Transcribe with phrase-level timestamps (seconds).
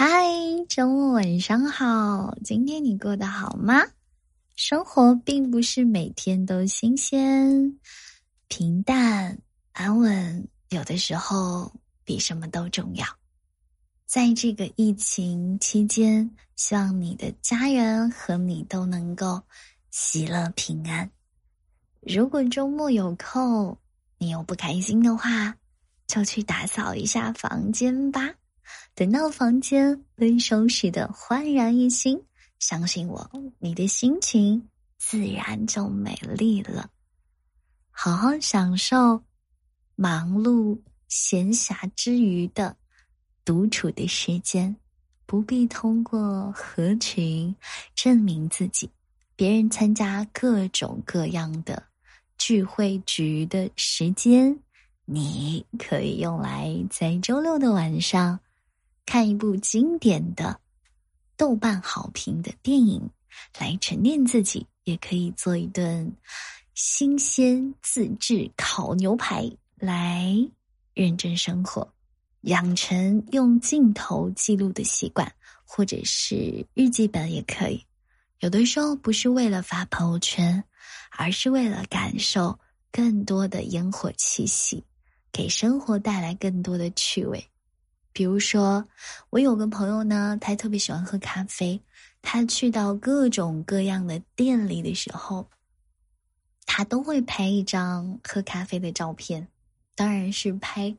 [0.00, 0.06] 嗨，
[0.68, 2.32] 周末晚上好！
[2.44, 3.82] 今天你过得好吗？
[4.54, 7.76] 生活并不是每天都新鲜、
[8.46, 9.36] 平淡、
[9.72, 11.72] 安稳，有的时候
[12.04, 13.04] 比什么都重要。
[14.06, 19.42] 在这个疫情期间，希望你的家人和你都能够
[19.90, 21.10] 喜乐平安。
[22.02, 23.76] 如果周末有空，
[24.18, 25.56] 你又不开心的话，
[26.06, 28.32] 就去打扫一下房间吧。
[28.94, 32.20] 等到房间被收拾的焕然一新，
[32.58, 34.68] 相信我，你的心情。
[35.00, 36.90] 自然就美丽了。
[37.92, 39.22] 好好享受
[39.94, 42.76] 忙碌闲暇之余的
[43.44, 44.74] 独处的时间，
[45.24, 47.54] 不必通过合群
[47.94, 48.90] 证明自己。
[49.36, 51.80] 别人参加各种各样的
[52.36, 54.58] 聚会局的时间，
[55.04, 58.38] 你可以用来在周六的晚上
[59.10, 60.60] 看一部经典的、
[61.34, 63.08] 豆瓣好评的电影，
[63.58, 64.66] 来沉淀自己。
[64.84, 66.14] 也可以做一顿
[66.74, 70.34] 新鲜自制烤牛排来
[70.92, 71.90] 认真生活，
[72.42, 75.30] 养成用镜头记录的习惯，
[75.64, 77.82] 或者是日记本也可以。
[78.40, 80.62] 有的时候不是为了发朋友圈，
[81.16, 82.58] 而是为了感受
[82.92, 84.84] 更多的烟火气息，
[85.32, 87.42] 给生活带来更多的趣味。
[88.18, 88.84] 比如说，
[89.30, 91.80] 我有个朋友呢，他特别喜欢喝咖啡。
[92.20, 95.48] 他去到各种各样的店里的时候，
[96.66, 99.46] 他都会拍一张喝咖啡的照片，
[99.94, 100.92] 当然是拍，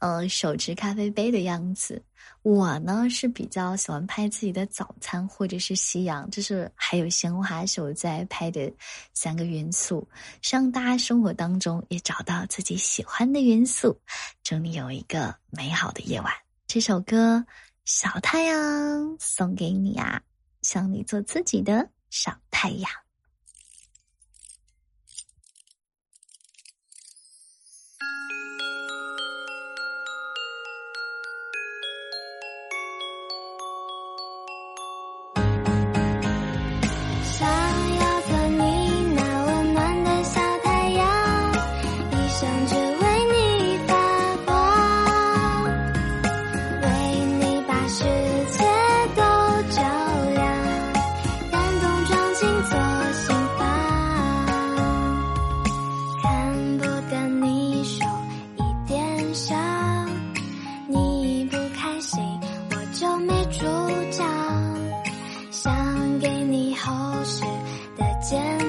[0.00, 2.02] 呃，手持咖啡杯的样子。
[2.42, 8.68] 我呢是比较喜欢拍自己的早餐或者是夕阳，就是还有鲜花是我在拍的
[9.14, 10.04] 三个元素。
[10.42, 13.96] 希望大家生活当中也找到自己喜欢的元素。
[14.42, 16.45] 祝你有一个美好的夜晚。
[16.76, 17.38] 这首歌
[17.86, 18.58] 《小太阳》
[19.18, 20.20] 送给你啊。
[20.60, 23.05] 向你做自己的小太阳。
[66.86, 67.42] 厚实
[67.96, 68.65] 的肩。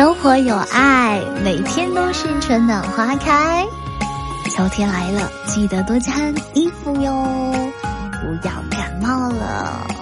[0.00, 3.66] 生活有爱，每天都是春暖花开。
[4.50, 7.28] 秋天来了，记得多穿衣服哟，
[8.12, 9.99] 不要感冒了。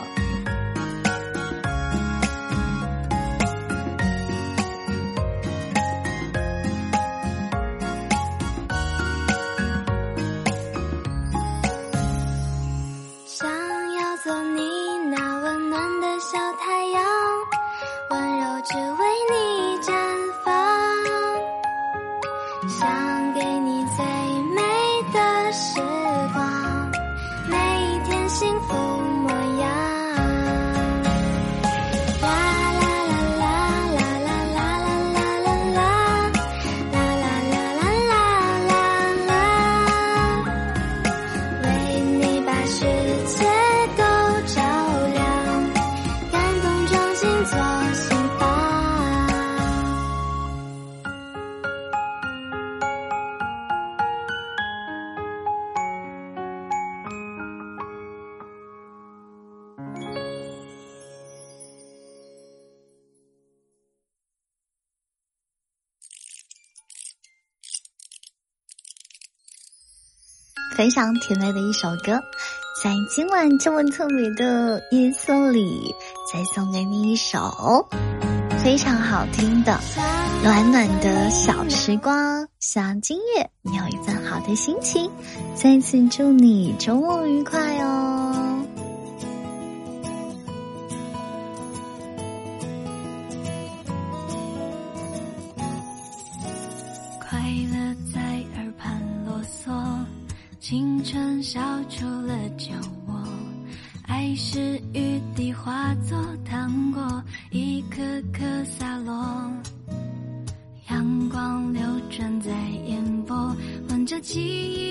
[70.78, 72.22] 非常甜美的一首歌，
[72.80, 75.92] 在今晚这么特别的夜色里，
[76.32, 77.84] 再送给你一首
[78.62, 79.76] 非常好听的
[80.44, 82.46] 暖暖的小时光。
[82.60, 85.10] 希望今夜你有一份好的心情，
[85.56, 88.64] 再次祝你周末愉快哦。
[97.19, 97.40] 快
[97.72, 98.20] 乐在
[98.54, 99.72] 耳畔啰嗦
[100.69, 102.73] 青春笑出了酒
[103.06, 103.15] 窝，
[104.03, 109.50] 爱是雨滴化作糖果，一颗颗洒落。
[110.91, 112.50] 阳光流转在
[112.87, 113.56] 眼波，
[113.88, 114.88] 吻着记忆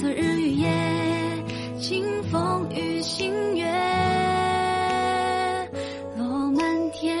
[0.00, 0.70] 昨日雨夜，
[1.80, 3.66] 清风与星月
[6.16, 7.18] 落满天，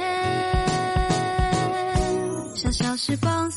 [2.54, 3.50] 小小时光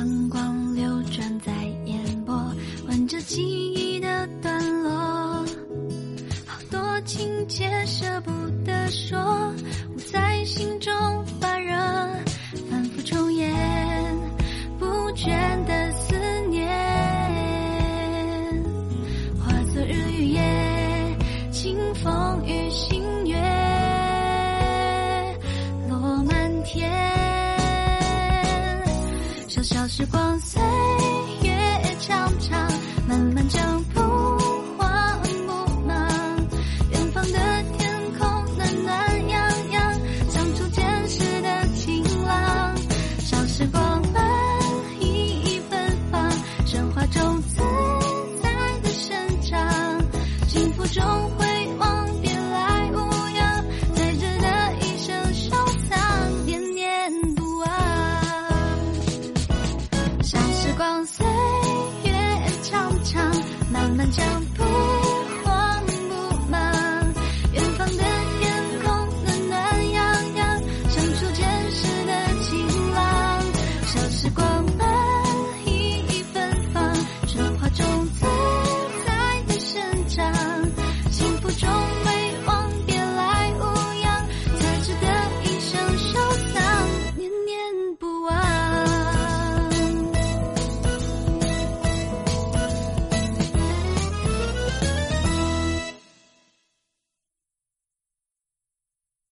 [0.00, 0.49] 阳光
[30.10, 30.49] 光。